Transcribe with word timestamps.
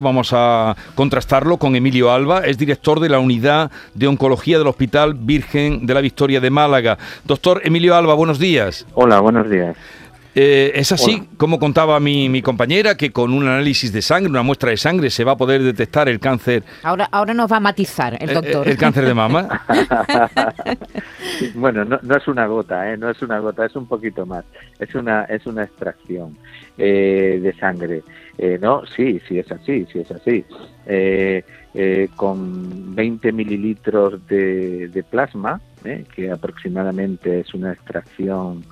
Vamos 0.00 0.32
a 0.32 0.74
contrastarlo 0.96 1.56
con 1.56 1.76
Emilio 1.76 2.10
Alba, 2.10 2.40
es 2.40 2.58
director 2.58 2.98
de 2.98 3.08
la 3.08 3.20
unidad 3.20 3.70
de 3.94 4.08
oncología 4.08 4.58
del 4.58 4.66
Hospital 4.66 5.14
Virgen 5.14 5.86
de 5.86 5.94
la 5.94 6.00
Victoria 6.00 6.40
de 6.40 6.50
Málaga. 6.50 6.98
Doctor 7.22 7.60
Emilio 7.62 7.94
Alba, 7.94 8.14
buenos 8.14 8.40
días. 8.40 8.88
Hola, 8.94 9.20
buenos 9.20 9.48
días. 9.48 9.76
Eh, 10.34 10.72
es 10.74 10.90
así, 10.92 11.28
como 11.36 11.58
contaba 11.58 12.00
mi, 12.00 12.28
mi, 12.28 12.42
compañera, 12.42 12.96
que 12.96 13.12
con 13.12 13.32
un 13.32 13.46
análisis 13.46 13.92
de 13.92 14.02
sangre, 14.02 14.30
una 14.30 14.42
muestra 14.42 14.70
de 14.70 14.76
sangre, 14.76 15.10
se 15.10 15.24
va 15.24 15.32
a 15.32 15.36
poder 15.36 15.62
detectar 15.62 16.08
el 16.08 16.18
cáncer. 16.18 16.64
Ahora, 16.82 17.08
ahora 17.12 17.34
nos 17.34 17.50
va 17.50 17.58
a 17.58 17.60
matizar 17.60 18.16
el 18.20 18.34
doctor. 18.34 18.66
Eh, 18.66 18.72
el 18.72 18.76
cáncer 18.76 19.04
de 19.04 19.14
mama. 19.14 19.64
bueno, 21.54 21.84
no, 21.84 21.98
no, 22.02 22.16
es 22.16 22.26
una 22.26 22.46
gota, 22.46 22.92
¿eh? 22.92 22.96
no 22.96 23.10
es 23.10 23.22
una 23.22 23.38
gota, 23.38 23.64
es 23.64 23.76
un 23.76 23.86
poquito 23.86 24.26
más. 24.26 24.44
Es 24.78 24.94
una, 24.94 25.24
es 25.24 25.46
una 25.46 25.62
extracción 25.62 26.36
eh, 26.78 27.38
de 27.40 27.52
sangre. 27.54 28.02
Eh, 28.36 28.58
no, 28.60 28.84
sí, 28.86 29.20
sí 29.28 29.38
es 29.38 29.50
así, 29.52 29.86
sí 29.92 30.00
es 30.00 30.10
así. 30.10 30.44
Eh, 30.86 31.44
eh, 31.76 32.08
con 32.14 32.94
20 32.94 33.32
mililitros 33.32 34.26
de, 34.28 34.88
de 34.88 35.02
plasma, 35.02 35.60
eh, 35.84 36.04
que 36.14 36.30
aproximadamente 36.30 37.40
es 37.40 37.52
una 37.52 37.72
extracción 37.72 38.64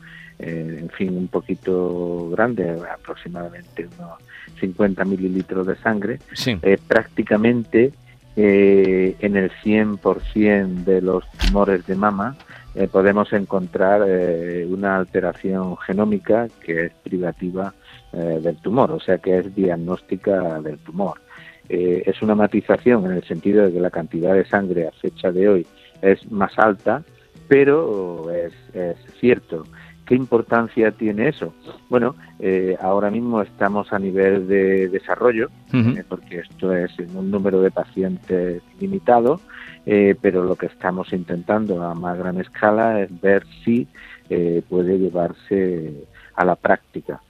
eh, 0.42 0.78
en 0.80 0.90
fin, 0.90 1.16
un 1.16 1.28
poquito 1.28 2.28
grande, 2.30 2.76
aproximadamente 2.92 3.88
unos 3.98 4.18
50 4.60 5.04
mililitros 5.04 5.66
de 5.66 5.76
sangre, 5.76 6.18
Sí. 6.34 6.58
eh, 6.62 6.78
prácticamente 6.86 7.92
eh, 8.36 9.14
en 9.20 9.36
el 9.36 9.50
100% 9.62 10.84
de 10.84 11.02
los 11.02 11.24
tumores 11.32 11.86
de 11.86 11.94
mama 11.96 12.36
eh, 12.74 12.88
podemos 12.90 13.32
encontrar 13.34 14.00
una 14.68 14.96
alteración 14.96 15.76
genómica 15.78 16.48
que 16.64 16.86
es 16.86 16.92
privativa 17.02 17.74
del 18.12 18.56
tumor, 18.56 18.90
o 18.92 19.00
sea 19.00 19.16
que 19.18 19.38
es 19.38 19.54
diagnóstica 19.54 20.60
del 20.60 20.78
tumor. 20.78 21.18
Es 21.68 22.20
una 22.20 22.34
matización 22.34 23.06
en 23.06 23.12
el 23.12 23.24
sentido 23.24 23.64
de 23.64 23.72
que 23.72 23.80
la 23.80 23.90
cantidad 23.90 24.34
de 24.34 24.44
sangre 24.44 24.86
a 24.86 24.92
fecha 24.92 25.32
de 25.32 25.48
hoy 25.48 25.66
es 26.02 26.30
más 26.30 26.52
alta, 26.58 27.02
pero 27.48 28.30
es, 28.30 28.52
es 28.74 28.96
cierto. 29.18 29.64
¿Qué 30.06 30.14
importancia 30.14 30.90
tiene 30.90 31.28
eso? 31.28 31.54
Bueno, 31.88 32.14
eh, 32.40 32.76
ahora 32.80 33.10
mismo 33.10 33.40
estamos 33.40 33.92
a 33.92 33.98
nivel 33.98 34.48
de 34.48 34.88
desarrollo, 34.88 35.48
eh, 35.72 36.02
porque 36.08 36.40
esto 36.40 36.72
es 36.72 36.98
en 36.98 37.16
un 37.16 37.30
número 37.30 37.60
de 37.60 37.70
pacientes 37.70 38.62
limitado, 38.80 39.40
eh, 39.86 40.16
pero 40.20 40.44
lo 40.44 40.56
que 40.56 40.66
estamos 40.66 41.12
intentando 41.12 41.82
a 41.82 41.94
más 41.94 42.18
gran 42.18 42.40
escala 42.40 43.00
es 43.00 43.20
ver 43.20 43.44
si 43.64 43.86
eh, 44.28 44.62
puede 44.68 44.98
llevarse 44.98 45.92
a 46.34 46.44
la 46.44 46.56
práctica. 46.56 47.20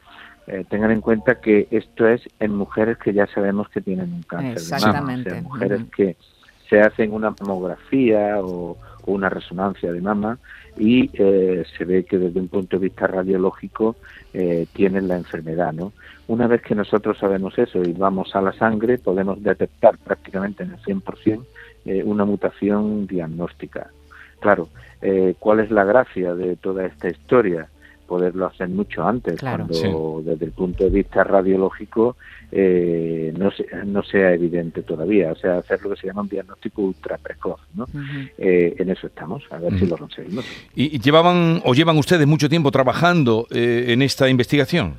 Eh, 0.47 0.65
tengan 0.69 0.91
en 0.91 1.01
cuenta 1.01 1.41
que 1.41 1.69
esto 1.71 2.07
es 2.07 2.23
en 2.41 2.55
mujeres 2.57 2.99
que 2.99 3.13
ya 3.13 3.27
sabemos 3.29 3.69
que 3.69 3.81
tienen 3.81 4.13
un 4.13 4.23
cáncer 4.23 4.61
de 4.61 4.71
mama, 4.71 4.75
o 4.75 4.77
Exactamente. 4.77 5.31
sea, 5.31 5.43
mujeres 5.43 5.81
que 5.97 6.17
se 6.69 6.81
hacen 6.81 7.13
una 7.13 7.35
mamografía 7.41 8.41
o, 8.41 8.77
o 9.05 9.13
una 9.13 9.29
resonancia 9.29 9.93
de 9.93 10.01
mama 10.01 10.39
y 10.77 11.11
eh, 11.15 11.65
se 11.77 11.85
ve 11.85 12.05
que 12.05 12.19
desde 12.19 12.41
un 12.41 12.49
punto 12.49 12.79
de 12.79 12.85
vista 12.89 13.07
radiológico 13.07 13.97
eh, 14.33 14.67
tienen 14.73 15.09
la 15.09 15.17
enfermedad, 15.17 15.73
¿no? 15.73 15.93
Una 16.29 16.47
vez 16.47 16.63
que 16.63 16.75
nosotros 16.75 17.19
sabemos 17.19 17.59
eso 17.59 17.83
y 17.83 17.93
vamos 17.93 18.35
a 18.35 18.41
la 18.41 18.53
sangre, 18.53 18.99
podemos 18.99 19.43
detectar 19.43 19.99
prácticamente 19.99 20.63
en 20.63 20.71
el 20.71 20.79
100% 20.79 21.45
eh, 21.85 22.03
una 22.05 22.25
mutación 22.25 23.07
diagnóstica. 23.07 23.91
Claro, 24.41 24.69
eh, 25.01 25.35
¿cuál 25.39 25.61
es 25.61 25.71
la 25.71 25.85
gracia 25.85 26.35
de 26.35 26.57
toda 26.57 26.87
esta 26.87 27.09
historia? 27.09 27.69
Poderlo 28.07 28.47
hacer 28.47 28.69
mucho 28.69 29.03
antes, 29.07 29.37
Claro. 29.41 29.67
cuando 29.69 30.23
desde 30.25 30.45
el 30.47 30.53
punto 30.53 30.85
de 30.85 30.91
vista 30.91 31.25
radiológico 31.25 32.17
eh, 32.51 33.33
no, 33.39 33.51
se- 33.51 33.67
no 33.87 34.03
sea 34.03 34.33
evidente 34.35 34.83
todavía. 34.83 35.33
O 35.33 35.37
sea, 35.37 35.59
hacer 35.59 35.81
lo 35.83 35.91
que 35.91 35.97
se 36.01 36.07
llama 36.09 36.23
un 36.23 36.29
diagnóstico 36.29 36.83
ultra 36.83 37.17
precoz, 37.19 37.61
¿no? 37.75 37.87
Eh, 38.39 38.75
en 38.79 38.91
eso 38.91 39.07
estamos, 39.07 39.43
a 39.51 39.59
ver 39.59 39.79
si 39.79 39.87
lo 39.87 39.97
conseguimos. 39.97 40.45
¿Y 40.75 40.95
y 40.97 40.99
llevaban 41.01 41.63
o 41.65 41.73
llevan 41.75 41.97
ustedes 41.97 42.27
mucho 42.27 42.49
tiempo 42.51 42.71
trabajando 42.71 43.47
eh, 43.51 43.87
en 43.89 44.03
esta 44.03 44.29
investigación? 44.29 44.97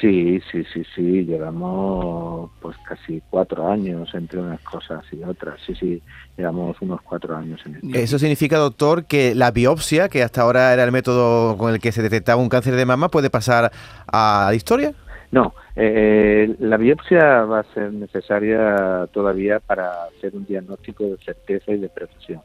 Sí, 0.00 0.40
sí, 0.50 0.64
sí, 0.72 0.82
sí, 0.94 1.24
llevamos 1.24 2.50
pues 2.60 2.76
casi 2.86 3.22
cuatro 3.30 3.70
años 3.70 4.12
entre 4.14 4.40
unas 4.40 4.60
cosas 4.60 5.04
y 5.12 5.22
otras. 5.22 5.60
Sí, 5.64 5.74
sí, 5.74 6.02
llevamos 6.36 6.76
unos 6.80 7.00
cuatro 7.02 7.36
años 7.36 7.60
en 7.64 7.76
esto. 7.76 7.88
Eso 7.92 8.18
significa, 8.18 8.58
doctor, 8.58 9.06
que 9.06 9.34
la 9.34 9.50
biopsia, 9.50 10.08
que 10.08 10.22
hasta 10.22 10.42
ahora 10.42 10.72
era 10.72 10.84
el 10.84 10.92
método 10.92 11.56
con 11.56 11.72
el 11.72 11.80
que 11.80 11.92
se 11.92 12.02
detectaba 12.02 12.42
un 12.42 12.48
cáncer 12.48 12.74
de 12.74 12.84
mama, 12.86 13.08
puede 13.08 13.30
pasar 13.30 13.70
a 14.06 14.46
la 14.48 14.54
historia. 14.54 14.92
No, 15.30 15.54
eh, 15.76 16.54
la 16.58 16.76
biopsia 16.76 17.44
va 17.44 17.60
a 17.60 17.74
ser 17.74 17.92
necesaria 17.92 19.08
todavía 19.12 19.60
para 19.60 20.04
hacer 20.04 20.34
un 20.34 20.44
diagnóstico 20.44 21.04
de 21.04 21.18
certeza 21.18 21.72
y 21.72 21.78
de 21.78 21.88
precisión. 21.88 22.40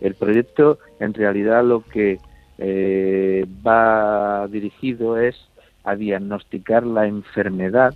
El 0.00 0.14
proyecto, 0.14 0.78
en 0.98 1.14
realidad, 1.14 1.64
lo 1.64 1.82
que 1.82 2.18
eh, 2.58 3.46
va 3.66 4.46
dirigido 4.48 5.18
es 5.18 5.36
a 5.84 5.96
diagnosticar 5.96 6.86
la 6.86 7.06
enfermedad 7.06 7.94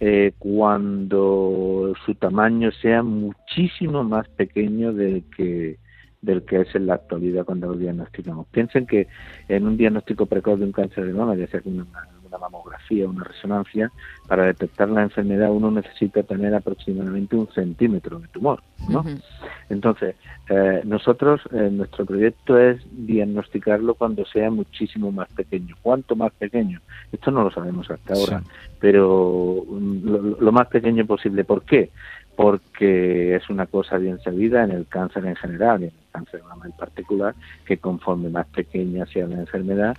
eh, 0.00 0.32
cuando 0.38 1.94
su 2.04 2.14
tamaño 2.14 2.70
sea 2.72 3.02
muchísimo 3.02 4.04
más 4.04 4.28
pequeño 4.28 4.92
del 4.92 5.24
que 5.36 5.78
del 6.20 6.42
que 6.44 6.62
es 6.62 6.74
en 6.74 6.86
la 6.86 6.94
actualidad 6.94 7.44
cuando 7.44 7.68
lo 7.68 7.74
diagnosticamos. 7.74 8.46
Piensen 8.50 8.86
que 8.86 9.08
en 9.46 9.66
un 9.66 9.76
diagnóstico 9.76 10.24
precoz 10.24 10.58
de 10.58 10.64
un 10.64 10.72
cáncer 10.72 11.06
de 11.06 11.12
mama, 11.12 11.36
ya 11.36 11.46
sea 11.46 11.60
con 11.60 11.74
una, 11.74 12.08
una 12.34 12.48
mamografía 12.48 13.06
o 13.06 13.10
una 13.10 13.24
resonancia, 13.24 13.90
para 14.26 14.46
detectar 14.46 14.88
la 14.88 15.02
enfermedad 15.02 15.50
uno 15.50 15.70
necesita 15.70 16.22
tener 16.22 16.54
aproximadamente 16.54 17.36
un 17.36 17.48
centímetro 17.48 18.18
de 18.18 18.28
tumor. 18.28 18.62
¿no? 18.88 19.04
Entonces, 19.68 20.16
eh, 20.48 20.82
nosotros, 20.84 21.40
eh, 21.52 21.70
nuestro 21.72 22.04
proyecto 22.04 22.58
es 22.58 22.80
diagnosticarlo 22.92 23.94
cuando 23.94 24.24
sea 24.26 24.50
muchísimo 24.50 25.10
más 25.12 25.28
pequeño. 25.32 25.74
¿Cuánto 25.82 26.16
más 26.16 26.32
pequeño? 26.32 26.80
Esto 27.12 27.30
no 27.30 27.44
lo 27.44 27.50
sabemos 27.50 27.90
hasta 27.90 28.14
ahora, 28.14 28.40
Sí. 28.40 28.46
pero 28.80 29.64
mm, 29.68 30.04
lo, 30.04 30.18
lo 30.40 30.52
más 30.52 30.66
pequeño 30.68 31.06
posible. 31.06 31.44
¿Por 31.44 31.62
qué? 31.62 31.90
Porque 32.36 33.36
es 33.36 33.48
una 33.48 33.66
cosa 33.66 33.96
bien 33.96 34.18
sabida 34.20 34.64
en 34.64 34.72
el 34.72 34.86
cáncer 34.86 35.24
en 35.24 35.36
general 35.36 35.82
y 35.82 35.84
en 35.84 35.90
el 35.90 36.10
cáncer 36.12 36.40
de 36.42 36.48
mama 36.48 36.66
en 36.66 36.72
particular, 36.72 37.34
que 37.64 37.78
conforme 37.78 38.28
más 38.28 38.46
pequeña 38.48 39.06
sea 39.06 39.26
la 39.26 39.36
enfermedad, 39.36 39.96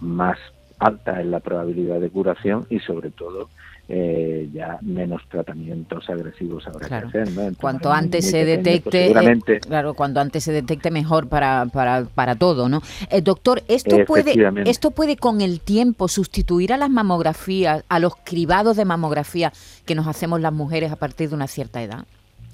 más 0.00 0.38
alta 0.78 1.20
es 1.20 1.26
la 1.26 1.40
probabilidad 1.40 2.00
de 2.00 2.10
curación 2.10 2.66
y 2.70 2.78
sobre 2.80 3.10
todo 3.10 3.48
eh, 3.90 4.50
ya 4.52 4.78
menos 4.82 5.22
tratamientos 5.30 6.10
agresivos 6.10 6.66
habrá 6.66 6.88
Claro. 6.88 7.10
que 7.10 7.20
hacer. 7.22 7.56
Cuanto 7.56 7.90
antes 7.90 8.26
se 8.26 8.44
pues 8.44 8.46
detecte, 8.46 9.10
eh, 9.10 9.60
claro, 9.60 9.94
cuanto 9.94 10.20
antes 10.20 10.44
se 10.44 10.52
detecte 10.52 10.90
mejor 10.90 11.28
para, 11.28 11.64
para, 11.72 12.04
para 12.04 12.34
todo, 12.34 12.68
¿no? 12.68 12.82
Eh, 13.10 13.22
doctor, 13.22 13.62
esto 13.66 13.96
puede, 14.06 14.34
esto 14.66 14.90
puede 14.90 15.16
con 15.16 15.40
el 15.40 15.60
tiempo 15.60 16.06
sustituir 16.08 16.74
a 16.74 16.76
las 16.76 16.90
mamografías, 16.90 17.82
a 17.88 17.98
los 17.98 18.14
cribados 18.24 18.76
de 18.76 18.84
mamografía 18.84 19.52
que 19.86 19.94
nos 19.94 20.06
hacemos 20.06 20.42
las 20.42 20.52
mujeres 20.52 20.92
a 20.92 20.96
partir 20.96 21.30
de 21.30 21.36
una 21.36 21.46
cierta 21.46 21.82
edad. 21.82 22.04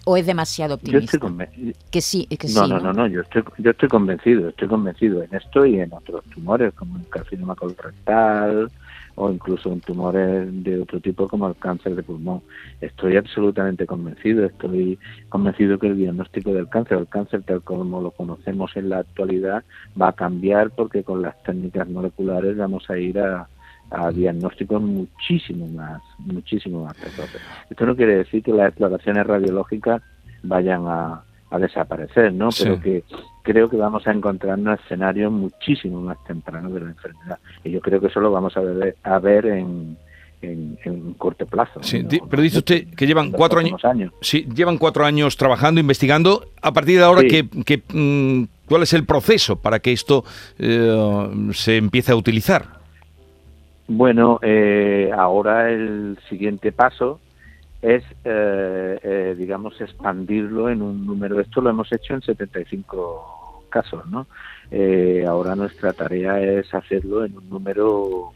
¿O 0.07 0.17
es 0.17 0.27
demasiado 0.27 0.71
yo 0.71 0.75
optimista? 0.77 1.05
estoy 1.05 1.21
convencido. 1.21 1.73
Que 1.91 2.01
sí, 2.01 2.27
es 2.31 2.39
que 2.39 2.49
No, 2.49 2.65
sí. 2.65 2.71
no, 2.71 2.79
no, 2.81 2.93
no, 2.93 3.07
yo 3.07 3.23
estoy, 3.23 3.43
yo 3.59 3.71
estoy 3.71 3.89
convencido, 3.89 4.49
estoy 4.51 4.69
convencido 4.69 5.23
en 5.23 5.35
esto 5.35 5.65
y 5.65 5.81
en 5.81 5.93
otros 5.93 6.25
tumores 6.27 6.75
como 6.75 6.97
el 6.99 7.09
carcinoma 7.09 7.55
colorectal 7.55 8.71
o 9.17 9.31
incluso 9.31 9.73
en 9.73 9.81
tumores 9.81 10.65
de 10.65 10.81
otro 10.81 11.01
tipo 11.01 11.29
como 11.29 11.47
el 11.49 11.55
cáncer 11.57 11.95
de 11.95 12.03
pulmón. 12.03 12.43
Estoy 12.81 13.17
absolutamente 13.17 13.87
convencido, 13.87 14.45
estoy 14.45 14.99
convencido 15.29 15.79
que 15.79 15.87
el 15.87 15.97
diagnóstico 15.97 16.53
del 16.53 16.69
cáncer, 16.69 16.99
el 16.99 17.07
cáncer 17.09 17.43
tal 17.43 17.63
como 17.63 18.01
lo 18.01 18.11
conocemos 18.11 18.77
en 18.77 18.89
la 18.89 18.99
actualidad, 18.99 19.63
va 20.01 20.09
a 20.09 20.13
cambiar 20.13 20.71
porque 20.71 21.05
con 21.05 21.23
las 21.23 21.41
técnicas 21.45 21.89
moleculares 21.89 22.57
vamos 22.57 22.91
a 22.91 22.99
ir 22.99 23.19
a, 23.21 23.49
a 23.95 24.11
diagnósticos 24.11 24.83
muchísimo 24.83 25.67
más, 25.69 26.03
muchísimo 26.19 26.85
más 26.85 26.95
precoces. 26.97 27.41
Esto 27.71 27.87
no 27.87 27.95
quiere 27.97 28.17
decir 28.17 28.43
que 28.43 28.53
las 28.53 28.69
exploraciones 28.69 29.27
radiológicas 29.27 30.03
vayan 30.43 30.85
a, 30.87 31.23
a 31.51 31.59
desaparecer, 31.59 32.33
¿no? 32.33 32.51
Sí. 32.51 32.65
Pero 32.65 32.81
que 32.81 33.05
creo 33.43 33.69
que 33.71 33.77
vamos 33.77 34.07
a 34.07 34.13
encontrarnos 34.13 34.81
escenarios 34.81 35.31
muchísimo 35.33 36.01
más 36.01 36.17
tempranos 36.27 36.73
de 36.75 36.81
la 36.81 36.87
enfermedad. 36.87 37.39
Y 37.63 37.71
yo 37.71 37.81
creo 37.81 38.01
que 38.01 38.09
eso 38.09 38.21
lo 38.21 38.31
vamos 38.33 38.57
a 38.57 38.61
ver, 38.61 38.97
a 39.03 39.19
ver 39.19 39.47
en, 39.47 39.97
en, 40.43 40.79
en 40.85 41.15
corto 41.15 41.47
plazo. 41.47 41.81
Sí, 41.83 42.05
pero 42.29 42.43
dice 42.43 42.59
usted 42.59 42.89
que 42.95 43.07
llevan 43.07 43.31
cuatro 43.31 43.61
años, 43.61 43.81
sí, 44.21 44.47
llevan 44.55 44.79
cuatro 44.79 45.05
años 45.05 45.37
trabajando, 45.37 45.81
investigando. 45.81 46.47
A 46.63 46.73
partir 46.73 46.99
de 46.99 47.05
ahora, 47.05 47.21
Sí. 47.23 47.29
¿qué, 47.29 47.49
qué, 47.65 47.83
mm, 47.93 48.45
¿cuál 48.67 48.83
es 48.83 48.93
el 48.93 49.05
proceso 49.05 49.57
para 49.57 49.79
que 49.79 49.93
esto 49.93 50.25
eh, 50.59 51.29
se 51.53 51.77
empiece 51.77 52.13
a 52.13 52.17
utilizar? 52.17 52.84
Bueno, 53.87 54.39
eh, 54.43 55.11
ahora 55.15 55.71
el 55.71 56.19
siguiente 56.29 56.73
paso 56.73 57.21
es, 57.83 58.03
eh, 58.25 58.99
eh, 59.03 59.35
digamos, 59.37 59.79
expandirlo 59.79 60.71
en 60.71 60.81
un 60.81 61.05
número. 61.05 61.39
Esto 61.39 61.61
lo 61.61 61.69
hemos 61.69 61.93
hecho 61.93 62.15
en 62.15 62.23
75 62.23 63.67
casos, 63.69 64.07
¿no? 64.07 64.27
Eh, 64.71 65.27
ahora 65.29 65.55
nuestra 65.55 65.93
tarea 65.93 66.41
es 66.41 66.73
hacerlo 66.73 67.27
en 67.27 67.37
un 67.37 67.51
número 67.51 68.33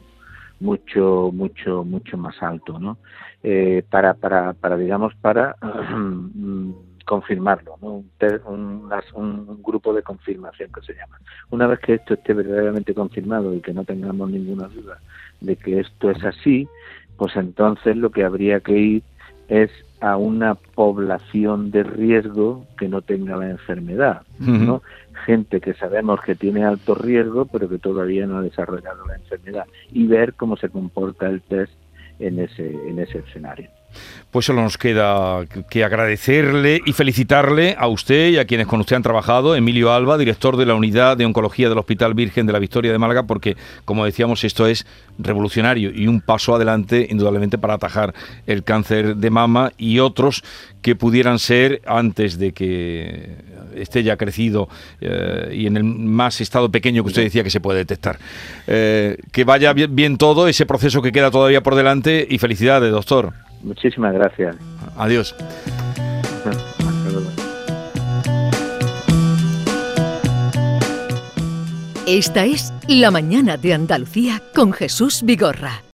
mucho, 0.61 1.31
mucho, 1.33 1.83
mucho 1.83 2.19
más 2.19 2.43
alto, 2.43 2.79
¿no? 2.79 2.99
Eh, 3.43 3.83
para, 3.89 4.13
para, 4.15 4.53
para, 4.53 4.77
digamos, 4.77 5.15
para 5.15 5.57
confirmarlo, 7.07 7.77
¿no? 7.81 8.05
un, 8.45 8.93
un, 9.15 9.63
grupo 9.63 9.95
de 9.95 10.03
confirmación 10.03 10.71
que 10.75 10.83
se 10.83 10.93
llama. 10.93 11.19
Una 11.49 11.67
vez 11.67 11.79
que 11.79 11.95
esto 11.95 12.15
esté 12.15 12.35
verdaderamente 12.35 12.93
confirmado 12.93 13.55
y 13.55 13.63
que 13.63 13.73
no 13.73 13.85
tengamos 13.85 14.29
ninguna 14.29 14.69
duda 14.69 14.99
de 15.41 15.57
que 15.57 15.81
esto 15.81 16.11
es 16.11 16.23
así, 16.25 16.69
pues 17.17 17.37
entonces 17.37 17.97
lo 17.97 18.11
que 18.11 18.25
habría 18.25 18.61
que 18.61 18.79
ir 18.79 19.03
es 19.49 19.71
a 20.01 20.17
una 20.17 20.55
población 20.55 21.71
de 21.71 21.83
riesgo 21.83 22.67
que 22.79 22.89
no 22.89 23.03
tenga 23.03 23.37
la 23.37 23.51
enfermedad, 23.51 24.23
¿no? 24.39 24.83
Gente 25.27 25.61
que 25.61 25.75
sabemos 25.75 26.21
que 26.21 26.37
tiene 26.37 26.65
alto 26.65 26.95
riesgo, 26.95 27.47
pero 27.47 27.69
que 27.69 27.79
todavía 27.79 28.27
no 28.27 28.39
ha 28.39 28.43
desarrollado 28.43 29.05
la 29.07 29.17
enfermedad 29.17 29.67
y 29.93 30.07
ver 30.07 30.35
cómo 30.35 30.57
se 30.57 30.69
comporta 30.69 31.29
el 31.29 31.41
test 31.43 31.73
en 32.21 32.39
ese 32.39 32.71
en 32.71 32.99
ese 33.01 33.19
escenario. 33.19 33.69
Pues 34.31 34.45
solo 34.45 34.63
nos 34.63 34.77
queda 34.77 35.47
que 35.71 35.85
agradecerle 35.85 36.83
y 36.85 36.93
felicitarle 36.93 37.77
a 37.79 37.89
usted 37.89 38.29
y 38.29 38.39
a 38.39 38.45
quienes 38.45 38.67
con 38.67 38.81
usted 38.81 38.97
han 38.97 39.03
trabajado, 39.03 39.57
Emilio 39.57 39.91
Alba, 39.91 40.19
director 40.19 40.59
de 40.59 40.67
la 40.67 40.75
Unidad 40.75 41.17
de 41.17 41.25
Oncología 41.25 41.71
del 41.71 41.79
Hospital 41.79 42.13
Virgen 42.13 42.47
de 42.47 42.53
la 42.53 42.59
Victoria 42.59 42.93
de 42.93 42.99
Málaga, 42.99 43.23
porque, 43.23 43.57
como 43.87 44.05
decíamos, 44.05 44.45
esto 44.45 44.67
es 44.67 44.87
revolucionario 45.19 45.91
y 45.95 46.09
un 46.09 46.21
paso 46.21 46.55
adelante, 46.55 47.07
indudablemente, 47.09 47.57
para 47.57 47.75
atajar 47.75 48.15
el 48.47 48.65
cáncer 48.65 49.17
de 49.17 49.31
mama 49.31 49.73
y 49.79 49.99
otros 49.99 50.45
que 50.83 50.95
pudieran 50.95 51.39
ser 51.39 51.81
antes 51.87 52.39
de 52.39 52.53
que 52.53 53.49
esté 53.75 54.03
ya 54.03 54.17
crecido 54.17 54.69
eh, 55.01 55.55
y 55.55 55.67
en 55.67 55.77
el 55.77 55.85
más 55.85 56.41
estado 56.41 56.71
pequeño 56.71 57.03
que 57.03 57.09
usted 57.09 57.23
decía 57.23 57.43
que 57.43 57.51
se 57.51 57.61
puede 57.61 57.79
detectar. 57.79 58.19
Eh, 58.67 59.17
que 59.33 59.45
vaya 59.45 59.73
bien 59.73 60.19
todo, 60.19 60.49
ese 60.49 60.67
proceso 60.67 61.03
que 61.03 61.13
queda 61.13 61.31
todavía 61.31 61.63
por 61.63 61.75
delante 61.75 62.27
y 62.29 62.39
felicidades, 62.39 62.93
doctor. 62.93 63.48
Muchísimas 63.63 64.15
gracias. 64.15 64.57
Adiós. 64.97 65.35
Esta 72.07 72.47
es 72.47 72.73
La 72.87 73.11
Mañana 73.11 73.59
de 73.59 73.75
Andalucía 73.75 74.41
con 74.55 74.73
Jesús 74.73 75.23
Vigorra. 75.23 75.83